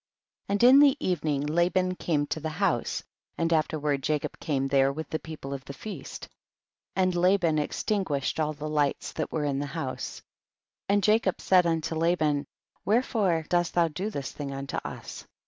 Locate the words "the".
0.79-0.97, 2.39-2.49, 5.11-5.19, 5.65-5.73, 8.53-8.67, 9.59-9.67